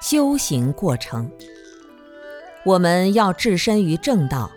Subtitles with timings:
[0.00, 1.30] 修行过程。
[2.64, 4.50] 我们要置身于正道，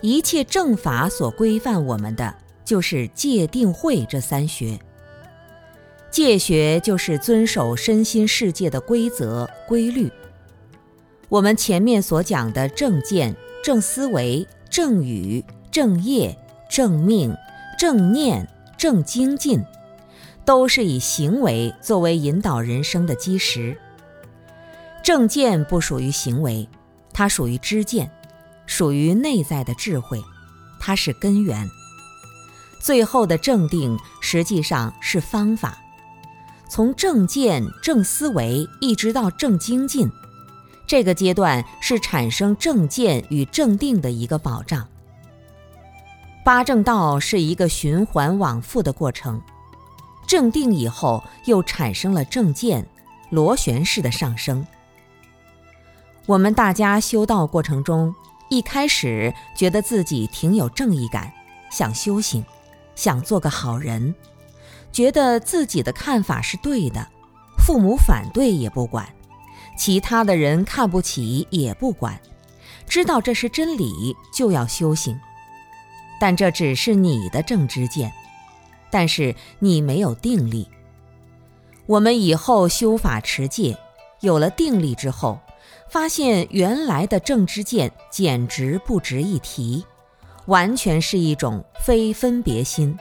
[0.00, 4.78] 一切正法所规范我们的，就是戒定慧这三学。
[6.10, 10.10] 戒学就是遵守身心世界的规则规律。
[11.28, 16.36] 我们前面所讲的正见、正思维、正语、正业、
[16.68, 17.34] 正命、
[17.78, 19.64] 正念、正精进，
[20.44, 23.74] 都是以行为作为引导人生的基石。
[25.02, 26.68] 正见不属于行为，
[27.12, 28.10] 它属于知见，
[28.66, 30.22] 属于内在的智慧，
[30.78, 31.68] 它是根源。
[32.80, 35.76] 最后的正定实际上是方法。
[36.68, 40.10] 从正见、正思维一直到正精进，
[40.86, 44.88] 这个阶段是产生正见与正定的一个保障。
[46.44, 49.40] 八正道是一个循环往复的过程，
[50.26, 52.86] 正定以后又产生了正见，
[53.30, 54.66] 螺旋式的上升。
[56.26, 58.14] 我们大家修道过程中，
[58.48, 61.32] 一开始觉得自己挺有正义感，
[61.70, 62.44] 想修行，
[62.94, 64.14] 想做个好人。
[64.92, 67.08] 觉得自己的看法是对的，
[67.58, 69.08] 父母反对也不管，
[69.76, 72.20] 其他的人看不起也不管，
[72.86, 75.18] 知道这是真理就要修行。
[76.20, 78.12] 但这只是你的正知见，
[78.92, 80.68] 但是你没有定力。
[81.86, 83.76] 我们以后修法持戒，
[84.20, 85.40] 有了定力之后，
[85.88, 89.84] 发现原来的正知见简直不值一提，
[90.46, 92.98] 完全是一种非分别心。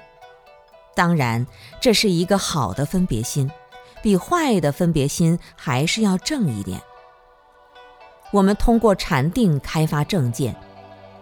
[0.94, 1.48] 当然，
[1.80, 3.50] 这是一个好的分别心，
[4.02, 6.82] 比坏的分别心还是要正一点。
[8.32, 10.56] 我们通过禅定开发正见，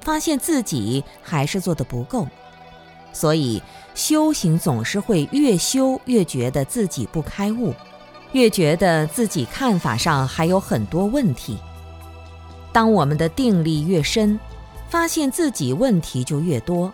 [0.01, 2.27] 发现自己还是做的不够，
[3.13, 3.61] 所以
[3.93, 7.73] 修行总是会越修越觉得自己不开悟，
[8.33, 11.57] 越觉得自己看法上还有很多问题。
[12.71, 14.39] 当我们的定力越深，
[14.89, 16.91] 发现自己问题就越多。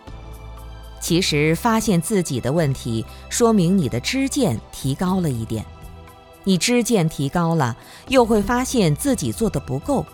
[0.98, 5.64] 其实发现自己的问题，说明你的知见提高了一点。
[6.42, 7.76] 你知见提高了，
[8.08, 10.04] 又会发现自己做的不够。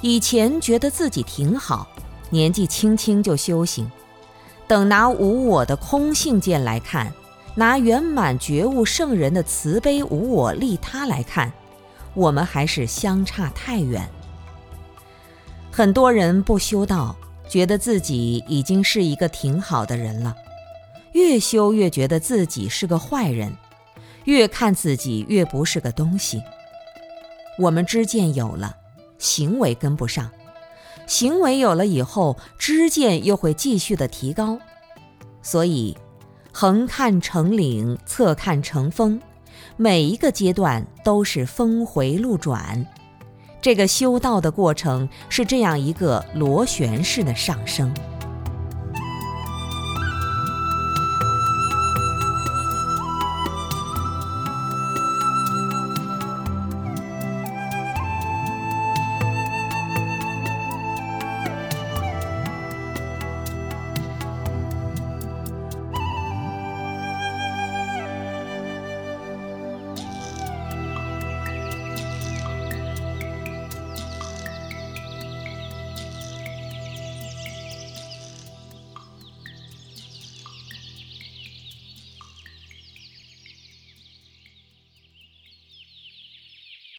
[0.00, 1.86] 以前觉得自己挺好，
[2.30, 3.90] 年纪轻轻就修行，
[4.66, 7.12] 等拿无我的空性见来看，
[7.56, 11.52] 拿圆满觉悟圣人的慈悲无我利他来看，
[12.14, 14.08] 我们还是相差太远。
[15.72, 17.16] 很多人不修道。
[17.48, 20.36] 觉得自己已经是一个挺好的人了，
[21.12, 23.56] 越修越觉得自己是个坏人，
[24.24, 26.42] 越看自己越不是个东西。
[27.56, 28.76] 我们知见有了，
[29.18, 30.26] 行为跟不上；
[31.06, 34.58] 行为有了以后，知见又会继续的提高。
[35.40, 35.96] 所以，
[36.58, 39.20] 横看成岭，侧看成峰，
[39.76, 42.86] 每一个阶段都是峰回路转。
[43.60, 47.92] 这个修道的过程是这样一个螺旋式的上升。